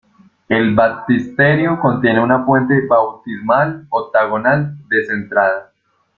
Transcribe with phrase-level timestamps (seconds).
[0.49, 5.71] El baptisterio contiene una fuente bautismal octagonal descentrada.